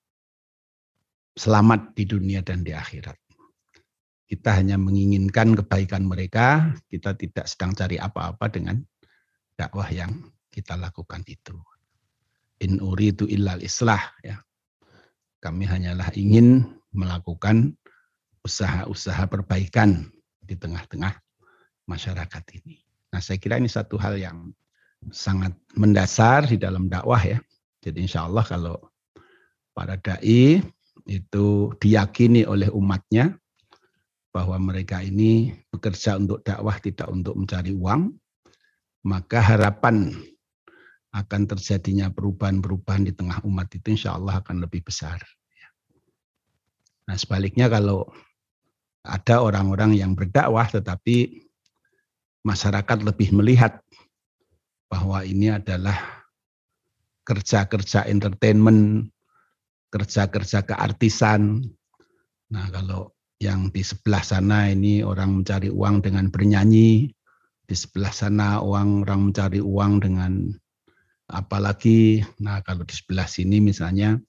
[1.36, 3.29] selamat di dunia dan di akhirat.
[4.30, 8.78] Kita hanya menginginkan kebaikan mereka, kita tidak sedang cari apa-apa dengan
[9.58, 11.58] dakwah yang kita lakukan itu.
[12.62, 14.38] In uridu illal islah ya.
[15.42, 16.62] Kami hanyalah ingin
[16.94, 17.74] melakukan
[18.46, 20.06] usaha-usaha perbaikan
[20.38, 21.10] di tengah-tengah
[21.90, 22.86] masyarakat ini.
[23.10, 24.54] Nah, saya kira ini satu hal yang
[25.10, 27.42] sangat mendasar di dalam dakwah ya.
[27.82, 28.76] Jadi insya Allah kalau
[29.74, 30.60] para dai
[31.08, 33.39] itu diyakini oleh umatnya
[34.30, 38.14] bahwa mereka ini bekerja untuk dakwah tidak untuk mencari uang,
[39.06, 40.14] maka harapan
[41.10, 45.18] akan terjadinya perubahan-perubahan di tengah umat itu insya Allah akan lebih besar.
[47.10, 48.06] Nah sebaliknya kalau
[49.02, 51.42] ada orang-orang yang berdakwah tetapi
[52.46, 53.82] masyarakat lebih melihat
[54.86, 56.20] bahwa ini adalah
[57.24, 59.06] kerja-kerja entertainment,
[59.94, 61.62] kerja-kerja keartisan.
[62.50, 67.08] Nah, kalau yang di sebelah sana ini orang mencari uang dengan bernyanyi,
[67.64, 70.52] di sebelah sana uang orang mencari uang dengan
[71.32, 74.20] apalagi, nah kalau di sebelah sini misalnya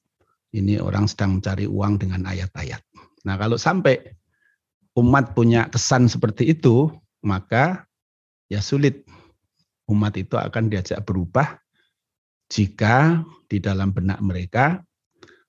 [0.55, 2.79] ini orang sedang mencari uang dengan ayat-ayat.
[3.23, 3.99] Nah, kalau sampai
[4.99, 6.91] umat punya kesan seperti itu,
[7.23, 7.87] maka
[8.51, 9.07] ya sulit.
[9.91, 11.59] Umat itu akan diajak berubah
[12.47, 14.79] jika di dalam benak mereka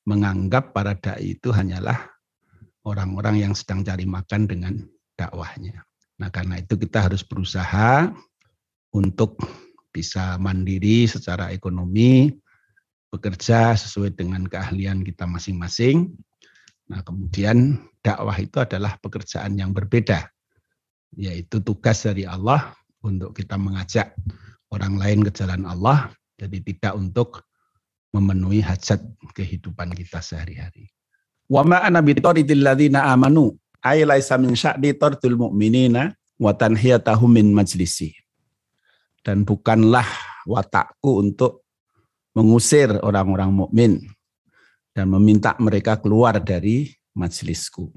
[0.03, 2.12] menganggap para dai itu hanyalah
[2.82, 4.74] orang-orang yang sedang cari makan dengan
[5.14, 5.82] dakwahnya.
[6.18, 8.10] Nah, karena itu kita harus berusaha
[8.94, 9.38] untuk
[9.92, 12.32] bisa mandiri secara ekonomi,
[13.12, 16.10] bekerja sesuai dengan keahlian kita masing-masing.
[16.88, 20.28] Nah, kemudian dakwah itu adalah pekerjaan yang berbeda,
[21.16, 22.72] yaitu tugas dari Allah
[23.04, 24.16] untuk kita mengajak
[24.72, 26.08] orang lain ke jalan Allah,
[26.40, 27.44] jadi tidak untuk
[28.12, 29.00] memenuhi hajat
[29.36, 30.88] kehidupan kita sehari-hari.
[31.50, 37.50] Wa ma ana bitaridil ladzina amanu ay laisa min sya'di tardul mu'minina wa tanhiyatahum min
[37.50, 38.14] majlisi.
[39.22, 40.07] Dan bukanlah
[40.46, 41.62] watakku untuk
[42.35, 43.92] mengusir orang-orang mukmin
[44.92, 47.92] dan meminta mereka keluar dari majelisku.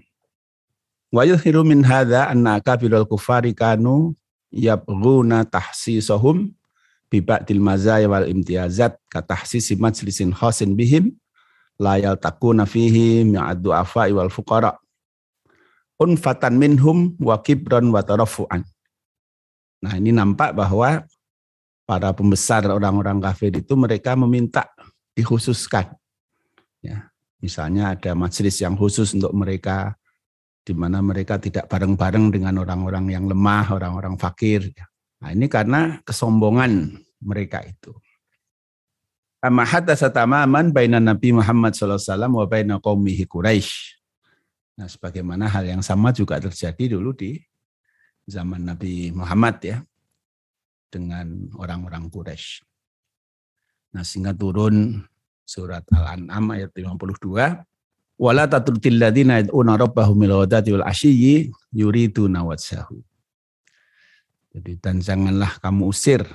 [1.11, 4.13] Wa yuthiru min hadza anna akabirul kufari kanu
[4.51, 6.51] yabghuna tahsisahum
[7.07, 11.15] bi ba'dil mazaya wal imtiyazat ka tahsisi majlisin khasin bihim
[11.81, 14.75] la yaltaquna fihi mi'ad du'afa wal fuqara
[15.99, 18.63] unfatan minhum wa kibran wa tarafu'an.
[19.83, 21.07] Nah, ini nampak bahwa
[21.85, 24.67] para pembesar orang-orang kafir itu mereka meminta
[25.13, 25.93] dikhususkan.
[26.81, 27.09] Ya,
[27.39, 29.95] misalnya ada majelis yang khusus untuk mereka
[30.65, 34.73] di mana mereka tidak bareng-bareng dengan orang-orang yang lemah, orang-orang fakir.
[35.21, 37.93] Nah, ini karena kesombongan mereka itu.
[39.45, 44.01] Amma hadatsa tamaman baina Nabi Muhammad sallallahu alaihi wasallam wa baina qaumihi Quraisy.
[44.81, 47.37] Nah, sebagaimana hal yang sama juga terjadi dulu di
[48.25, 49.77] zaman Nabi Muhammad ya
[50.89, 52.65] dengan orang-orang Quraisy.
[53.93, 55.05] Nah, sehingga turun
[55.45, 57.29] surat Al-An'am ayat 52
[58.17, 62.97] wala tatrutil ladina yad'una rabbahum bil ghadati wal ashiyyi yuriduna wajhahu.
[64.57, 66.25] Jadi dan janganlah kamu usir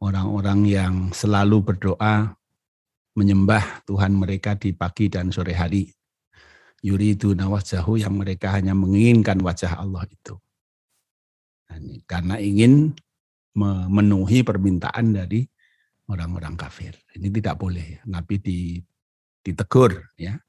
[0.00, 2.32] orang-orang yang selalu berdoa
[3.14, 5.92] menyembah Tuhan mereka di pagi dan sore hari.
[6.80, 10.40] Yuriduna wajhahu yang mereka hanya menginginkan wajah Allah itu.
[12.08, 12.96] Karena ingin
[13.52, 15.44] memenuhi permintaan dari
[16.08, 16.96] orang-orang kafir.
[17.12, 18.00] Ini tidak boleh.
[18.08, 18.40] Nabi
[19.44, 20.40] ditegur ya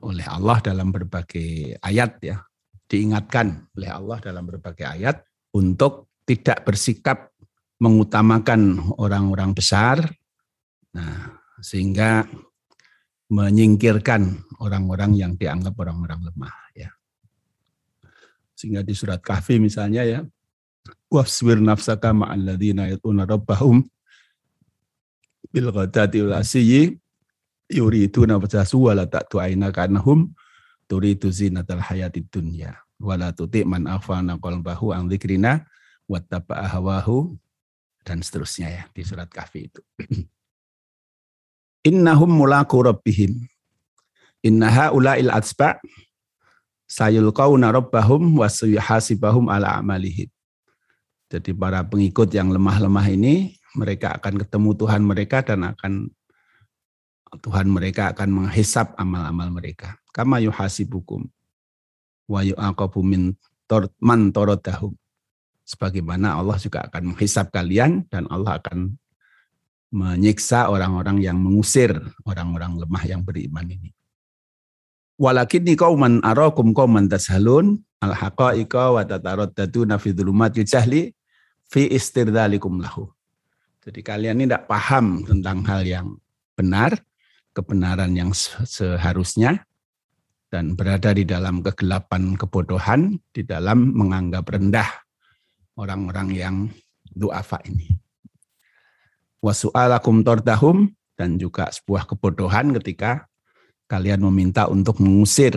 [0.00, 2.40] oleh Allah dalam berbagai ayat ya.
[2.88, 5.20] Diingatkan oleh Allah dalam berbagai ayat
[5.52, 7.33] untuk tidak bersikap
[7.84, 10.00] mengutamakan orang-orang besar.
[10.96, 12.24] Nah, sehingga
[13.28, 16.88] menyingkirkan orang-orang yang dianggap orang-orang lemah ya.
[18.56, 20.20] Sehingga di surat Kahfi misalnya ya,
[21.12, 23.84] wasbir nafsaka ma'al ladzina yatuna rabbahum
[25.54, 26.98] bil ghadati wal asyi
[27.70, 30.34] yuriduna wajasu wala ta'tu aina kanahum
[30.90, 35.64] turidu zinatal hayatid dunya wala tuti man afana qalbahu an dzikrina
[36.10, 37.38] wattaba'a hawahu
[38.04, 39.80] dan seterusnya ya di surat kahfi itu.
[41.90, 43.48] Innahum mulaku rabbihim.
[44.44, 45.80] Innaha ula'il atsba
[46.84, 50.28] sayulqauna rabbahum wa suyhasibahum ala amalihim.
[51.32, 56.12] Jadi para pengikut yang lemah-lemah ini mereka akan ketemu Tuhan mereka dan akan
[57.42, 59.98] Tuhan mereka akan menghisap amal-amal mereka.
[60.14, 61.26] Kama yuhasibukum
[62.30, 63.34] wa yu'aqabu min
[63.98, 64.94] man torodahum.
[65.64, 69.00] Sebagaimana Allah juga akan menghisap kalian dan Allah akan
[69.94, 71.94] menyiksa orang-orang yang mengusir
[72.28, 73.94] orang-orang lemah yang beriman ini.
[75.14, 81.14] Walakinni qauman arakum qauman tashalun al haqa'iqa wa tataraddaduna fi dhulumatil jahli
[81.70, 83.06] fi istirdalikum lahu.
[83.86, 86.06] Jadi kalian ini tidak paham tentang hal yang
[86.58, 86.98] benar
[87.54, 88.34] kebenaran yang
[88.66, 89.62] seharusnya
[90.50, 95.03] dan berada di dalam kegelapan kebodohan di dalam menganggap rendah
[95.78, 96.56] orang-orang yang
[97.14, 97.94] duafa ini.
[99.44, 103.28] Wasu'alakum tordahum dan juga sebuah kebodohan ketika
[103.86, 105.54] kalian meminta untuk mengusir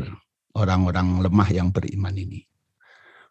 [0.51, 2.43] orang-orang lemah yang beriman ini.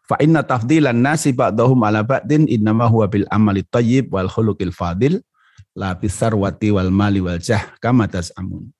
[0.07, 5.19] Fa inna tafdilan nasi ba'dahum ala ba'din innama huwa bil amali tayyib wal khuluqil fadil
[5.75, 8.71] la wati wal mali wal jah kama tas'amun.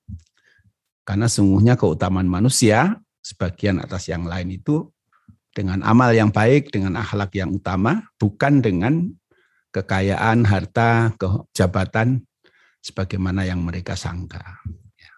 [1.04, 4.88] Karena sungguhnya keutamaan manusia sebagian atas yang lain itu
[5.58, 9.10] dengan amal yang baik, dengan akhlak yang utama, bukan dengan
[9.74, 12.22] kekayaan, harta, kejabatan
[12.86, 14.62] sebagaimana yang mereka sangka.
[15.02, 15.14] Ya.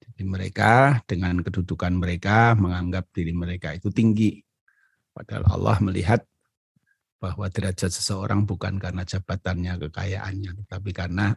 [0.00, 4.40] Jadi mereka dengan kedudukan mereka menganggap diri mereka itu tinggi.
[5.12, 6.24] Padahal Allah melihat
[7.20, 11.36] bahwa derajat seseorang bukan karena jabatannya, kekayaannya, tetapi karena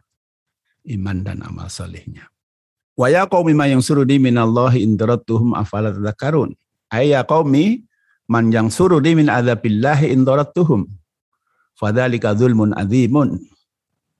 [0.87, 2.31] iman dan amal solehnya.
[2.95, 6.55] Wa ya qaumi ma surudi minallahi indaratuhum afala tadhakkarun.
[6.91, 7.88] Qaumi
[8.29, 10.85] man yang surudi min adzabillahi indaratuhum.
[11.73, 13.41] Fadzalika dzulmun adzimun.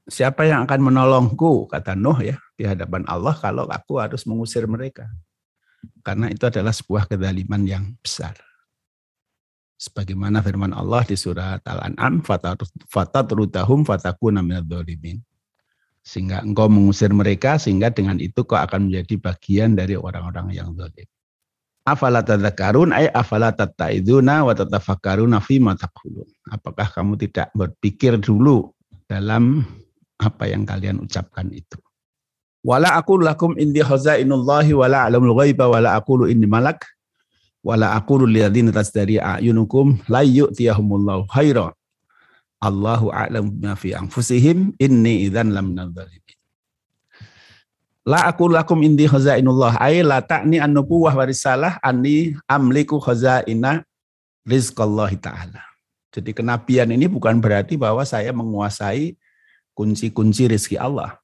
[0.10, 5.06] Siapa yang akan menolongku kata Nuh ya di hadapan Allah kalau aku harus mengusir mereka.
[6.02, 8.34] Karena itu adalah sebuah kedaliman yang besar
[9.80, 12.20] sebagaimana firman Allah di surat Al-An'am
[12.92, 15.24] fatatrudahum fatakuna minadh-dhalimin
[16.04, 21.08] sehingga engkau mengusir mereka sehingga dengan itu kau akan menjadi bagian dari orang-orang yang zalim.
[21.90, 25.58] Afala tadzakarun ay afala tattaiduna wa tatafakkaruna fi
[26.54, 28.70] Apakah kamu tidak berpikir dulu
[29.10, 29.66] dalam
[30.22, 31.82] apa yang kalian ucapkan itu?
[32.62, 36.86] Wala aku lakum indi khazainullahi wala alamul ghaiba wala aqulu inni malak
[37.66, 41.74] wala aqulu lilladzina tasdari a'yunukum la yu'tiyahumullahu khaira.
[42.60, 45.72] Allahu a'lam bima fi anfusihim inni idzan lam.
[48.08, 53.84] La aku lakum indi khazainullah ay la ta'ni an-nubuwah wa risalah anni amliku khazaina
[54.48, 55.62] rizqallahi ta'ala.
[56.10, 59.14] Jadi kenabian ini bukan berarti bahwa saya menguasai
[59.78, 61.22] kunci-kunci rezeki Allah.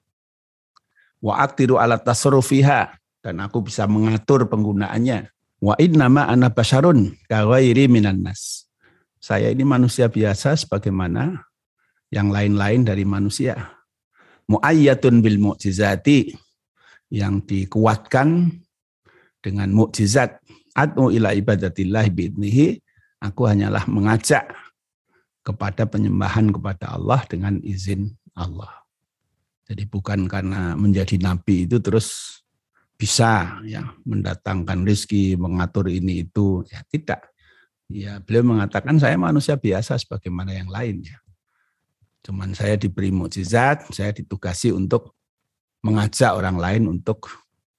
[1.24, 2.94] Wa aktiru ala tasarrufiha
[3.26, 5.32] dan aku bisa mengatur penggunaannya.
[5.58, 8.70] Wa innama ana basyarun kaghairi minan nas.
[9.18, 11.42] Saya ini manusia biasa sebagaimana
[12.14, 13.74] yang lain-lain dari manusia.
[14.46, 16.45] Muayyatun bil mu'jizati
[17.14, 18.49] yang dikuatkan
[19.41, 20.41] dengan mukjizat
[20.74, 22.82] ad'u ila ibadatillah bi'idnihi
[23.22, 24.49] aku hanyalah mengajak
[25.45, 28.86] kepada penyembahan kepada Allah dengan izin Allah.
[29.66, 32.41] Jadi bukan karena menjadi nabi itu terus
[32.95, 37.22] bisa ya mendatangkan rezeki, mengatur ini itu ya tidak.
[37.89, 41.22] Ya beliau mengatakan saya manusia biasa sebagaimana yang lainnya.
[42.26, 45.14] Cuman saya diberi mukjizat, saya ditugasi untuk
[45.86, 47.30] mengajak orang lain untuk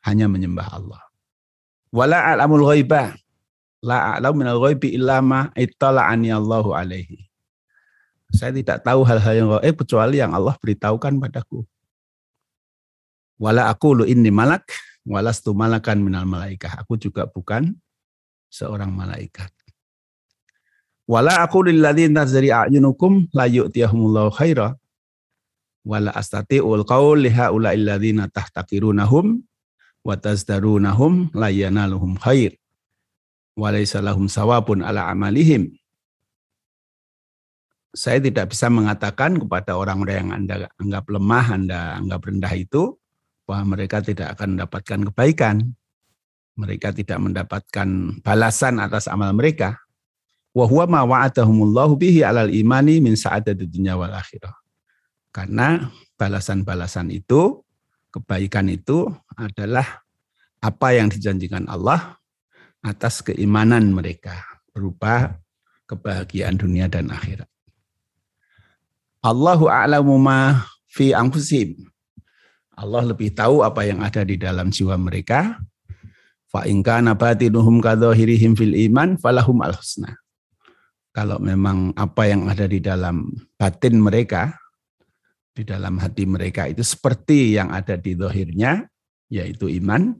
[0.07, 1.03] hanya menyembah Allah.
[1.91, 3.19] Wala a'lamul ghaibah.
[3.83, 7.27] La a'lamu minal ghaibi illa ma ittala'ani Allahu alaihi.
[8.31, 11.63] Saya tidak tahu hal-hal yang gaib kecuali yang Allah beritahukan padaku.
[13.39, 14.67] Wala aku lu inni malak,
[15.07, 16.83] walastu malakan minal malaikah.
[16.83, 17.75] Aku juga bukan
[18.51, 19.53] seorang malaikat.
[21.07, 24.75] Wala aku lilladzina nazari a'yunukum la yu'tiyahumullahu khaira
[25.87, 26.11] wala
[26.66, 29.39] ul qaul liha ula illadzina tahtakirunahum
[30.03, 32.59] wa tazdarunahum la yanaluhum khair
[33.55, 35.70] wa laysa lahum sawabun ala amalihim
[37.97, 42.93] saya tidak bisa mengatakan kepada orang-orang yang Anda anggap lemah, Anda anggap rendah itu,
[43.49, 45.57] bahwa mereka tidak akan mendapatkan kebaikan.
[46.61, 47.89] Mereka tidak mendapatkan
[48.20, 49.80] balasan atas amal mereka.
[50.53, 54.53] Wa huwa ma wa'adahumullahu bihi alal imani min sa'adati dunya wal akhirah.
[55.37, 57.61] Karena balasan-balasan itu,
[58.09, 59.05] kebaikan itu
[59.37, 60.01] adalah
[60.64, 62.16] apa yang dijanjikan Allah
[62.80, 64.41] atas keimanan mereka
[64.72, 65.37] berupa
[65.84, 67.45] kebahagiaan dunia dan akhirat.
[69.20, 71.84] Allahu a'lamu ma fi anfusihim.
[72.72, 75.61] Allah lebih tahu apa yang ada di dalam jiwa mereka.
[76.49, 80.16] Fa in kana batinuhum kadhahirihim fil iman falahum al husna.
[81.12, 83.28] Kalau memang apa yang ada di dalam
[83.61, 84.57] batin mereka
[85.57, 88.85] di dalam hati mereka itu seperti yang ada di dohirnya,
[89.33, 90.13] yaitu iman,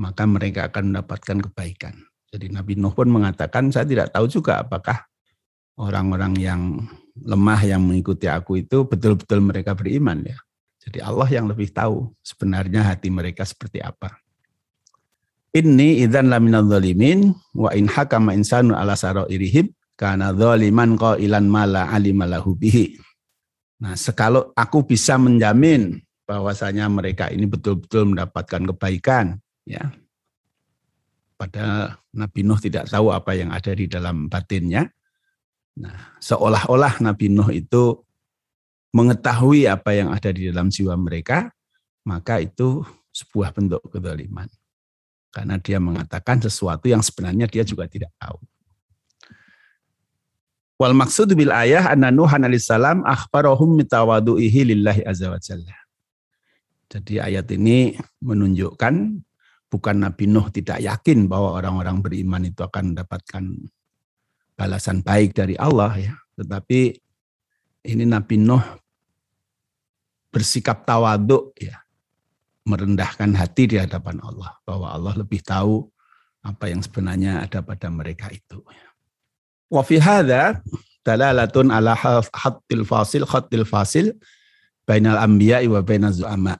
[0.00, 1.94] maka mereka akan mendapatkan kebaikan.
[2.32, 5.04] Jadi Nabi Nuh pun mengatakan, saya tidak tahu juga apakah
[5.76, 6.62] orang-orang yang
[7.20, 10.40] lemah yang mengikuti aku itu betul-betul mereka beriman ya.
[10.80, 14.16] Jadi Allah yang lebih tahu sebenarnya hati mereka seperti apa.
[15.52, 19.68] Ini idzan laminal zalimin wa in hakama insanu ala sarairihim
[19.98, 22.96] kana dzaliman qailan mala alimalahu bihi.
[23.80, 29.88] Nah, sekalau aku bisa menjamin bahwasanya mereka ini betul-betul mendapatkan kebaikan, ya.
[31.40, 34.84] Padahal Nabi Nuh tidak tahu apa yang ada di dalam batinnya.
[35.80, 38.04] Nah, seolah-olah Nabi Nuh itu
[38.92, 41.48] mengetahui apa yang ada di dalam jiwa mereka,
[42.04, 42.84] maka itu
[43.16, 44.52] sebuah bentuk kedoliman.
[45.32, 48.36] Karena dia mengatakan sesuatu yang sebenarnya dia juga tidak tahu.
[50.80, 55.76] Wal maksud bil ayah anna Nuhan alaihissalam akhbarahum mitawadu'ihi lillahi azza wa jalla.
[56.88, 58.94] Jadi ayat ini menunjukkan
[59.68, 63.44] bukan Nabi Nuh tidak yakin bahwa orang-orang beriman itu akan mendapatkan
[64.56, 66.96] balasan baik dari Allah ya, tetapi
[67.86, 68.64] ini Nabi Nuh
[70.34, 71.78] bersikap tawaduk ya,
[72.66, 75.86] merendahkan hati di hadapan Allah bahwa Allah lebih tahu
[76.42, 78.64] apa yang sebenarnya ada pada mereka itu.
[78.64, 78.89] Ya.
[79.70, 80.58] Wa fi hadza
[81.06, 84.18] dalalatun ala hattil fasil khattil fasil
[84.82, 86.58] bainal anbiya'i wa bainaz zu'ama.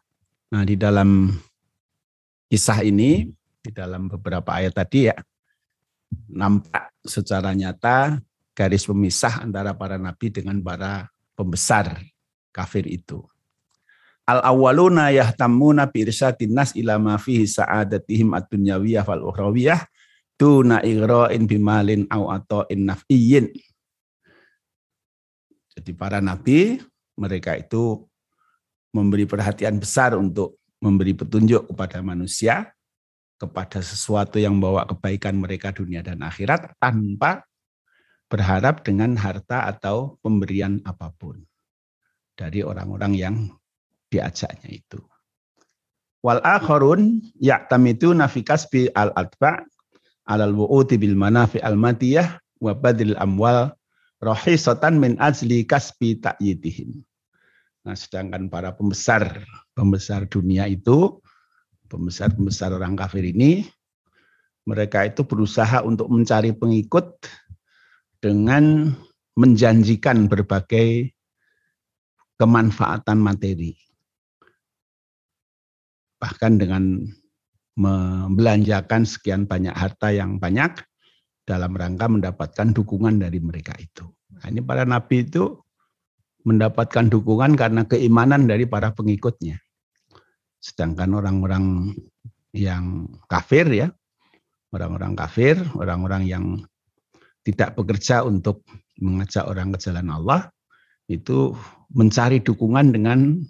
[0.54, 1.34] Nah, di dalam
[2.46, 3.26] kisah ini
[3.60, 5.18] di dalam beberapa ayat tadi ya
[6.30, 8.22] nampak secara nyata
[8.54, 11.98] garis pemisah antara para nabi dengan para pembesar
[12.54, 13.26] kafir itu.
[14.26, 19.82] Al awwaluna yahtamuna bi irsyadin nas ila ma fihi sa'adatihim ad-dunyawiyah wal ukhrawiyah
[20.40, 22.32] tuna igra'in bimalin au
[22.72, 23.52] in naf'iyyin.
[25.76, 26.80] Jadi para nabi
[27.20, 28.08] mereka itu
[28.96, 32.72] memberi perhatian besar untuk memberi petunjuk kepada manusia
[33.40, 37.44] kepada sesuatu yang bawa kebaikan mereka dunia dan akhirat tanpa
[38.28, 41.40] berharap dengan harta atau pemberian apa pun
[42.36, 43.36] dari orang-orang yang
[44.12, 45.00] diajaknya itu.
[46.20, 49.64] Wal akharun ya'tamitu nafikas bi al atba
[50.28, 53.72] alal wu'uti bil manafi al matiyah wa badil amwal
[54.20, 57.00] rohisatan min ajli kasbi ta'yidihim.
[57.88, 59.40] Nah, sedangkan para pembesar
[59.72, 61.16] pembesar dunia itu
[61.90, 63.66] pembesar-pembesar orang kafir ini,
[64.62, 67.18] mereka itu berusaha untuk mencari pengikut
[68.22, 68.94] dengan
[69.34, 71.10] menjanjikan berbagai
[72.38, 73.74] kemanfaatan materi.
[76.22, 77.10] Bahkan dengan
[77.78, 80.74] membelanjakan sekian banyak harta yang banyak
[81.46, 84.06] dalam rangka mendapatkan dukungan dari mereka itu.
[84.34, 85.58] Nah, ini para nabi itu
[86.46, 89.60] mendapatkan dukungan karena keimanan dari para pengikutnya.
[90.60, 91.94] Sedangkan orang-orang
[92.52, 93.88] yang kafir ya,
[94.70, 96.44] orang-orang kafir, orang-orang yang
[97.42, 98.62] tidak bekerja untuk
[99.00, 100.52] mengajak orang ke jalan Allah,
[101.08, 101.56] itu
[101.90, 103.40] mencari dukungan dengan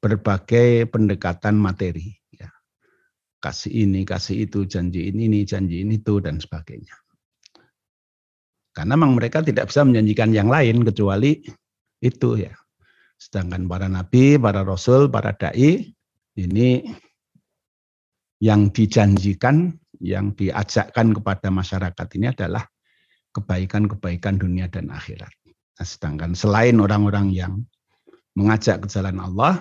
[0.00, 2.19] berbagai pendekatan materi.
[3.40, 6.92] Kasih ini, kasih itu, janji ini, ini, janji ini, itu, dan sebagainya.
[8.70, 11.40] Karena memang mereka tidak bisa menjanjikan yang lain kecuali
[12.04, 12.54] itu ya.
[13.16, 15.90] Sedangkan para nabi, para rasul, para dai
[16.36, 16.68] ini
[18.40, 22.64] yang dijanjikan, yang diajakkan kepada masyarakat ini adalah
[23.36, 25.30] kebaikan-kebaikan dunia dan akhirat.
[25.76, 27.60] Nah, sedangkan selain orang-orang yang
[28.36, 29.60] mengajak ke jalan Allah,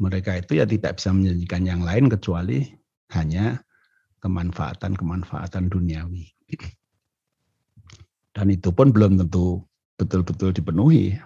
[0.00, 2.64] mereka itu ya tidak bisa menjanjikan yang lain kecuali
[3.14, 3.62] hanya
[4.24, 6.26] kemanfaatan-kemanfaatan duniawi.
[8.34, 9.62] Dan itu pun belum tentu
[9.96, 11.16] betul-betul dipenuhi.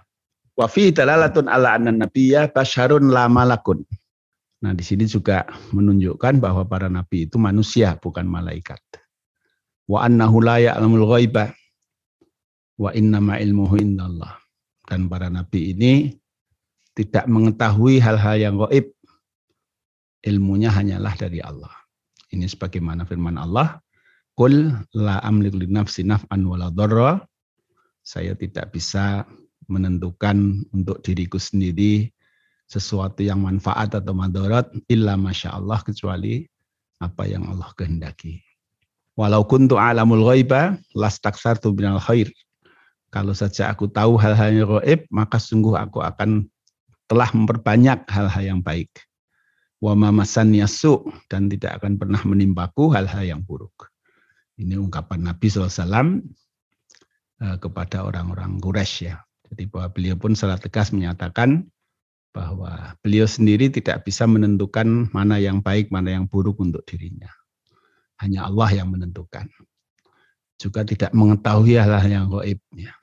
[0.55, 3.83] Wa fi dalalatun ala anna nabiyya basyarun la malakun.
[4.61, 8.79] Nah, di sini juga menunjukkan bahwa para nabi itu manusia, bukan malaikat.
[9.89, 11.57] Wa annahu la ya'lamul ghaiba
[12.77, 14.37] wa innama ilmuhu indallah.
[14.85, 16.13] Dan para nabi ini
[16.93, 18.93] tidak mengetahui hal-hal yang gaib.
[20.21, 21.73] Ilmunya hanyalah dari Allah.
[22.31, 23.81] Ini sebagaimana firman Allah,
[24.41, 27.21] Qul la amlik li nafsi naf'an wala dharra.
[28.01, 29.29] Saya tidak bisa
[29.69, 32.09] menentukan untuk diriku sendiri
[32.71, 36.47] sesuatu yang manfaat atau madarat illa masya Allah kecuali
[37.03, 38.41] apa yang Allah kehendaki.
[39.19, 42.31] Walau kuntu alamul ghaiba lastaksartu binal khair.
[43.11, 46.47] Kalau saja aku tahu hal-hal yang gaib, maka sungguh aku akan
[47.11, 48.89] telah memperbanyak hal-hal yang baik.
[49.81, 53.89] Wa mamasan yasu dan tidak akan pernah menimpaku hal-hal yang buruk.
[54.61, 56.21] Ini ungkapan Nabi SAW
[57.41, 59.25] eh, kepada orang-orang Quraisy ya.
[59.51, 61.67] Jadi bahwa beliau pun secara tegas menyatakan
[62.31, 67.33] bahwa beliau sendiri tidak bisa menentukan mana yang baik, mana yang buruk untuk dirinya.
[68.23, 69.51] Hanya Allah yang menentukan.
[70.61, 72.61] Juga tidak mengetahui hal-hal yang goib.
[72.77, 72.95] Ya.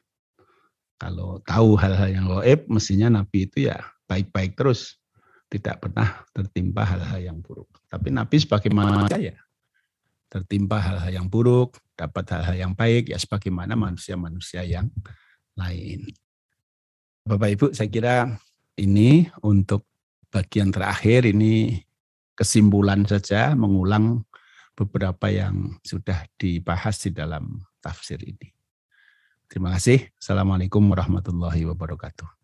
[1.01, 5.01] Kalau tahu hal-hal yang goib, mestinya Nabi itu ya baik-baik terus.
[5.47, 7.71] Tidak pernah tertimpa hal-hal yang buruk.
[7.87, 9.35] Tapi Nabi sebagaimana ya
[10.27, 14.91] tertimpa hal-hal yang buruk, dapat hal-hal yang baik, ya sebagaimana manusia-manusia yang
[15.55, 16.03] lain.
[17.23, 18.15] Bapak Ibu, saya kira
[18.79, 19.87] ini untuk
[20.31, 21.79] bagian terakhir ini
[22.37, 24.27] kesimpulan saja mengulang
[24.77, 28.53] beberapa yang sudah dibahas di dalam tafsir ini.
[29.49, 30.11] Terima kasih.
[30.19, 32.36] Assalamualaikum warahmatullahi wabarakatuh.